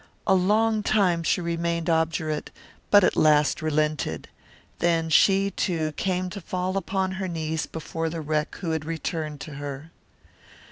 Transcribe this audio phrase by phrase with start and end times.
[0.25, 2.49] A long time she remained obdurate,
[2.89, 4.29] but at last relented.
[4.79, 9.39] Then she, too, came to fall upon her knees before the wreck who had returned
[9.41, 9.91] to her.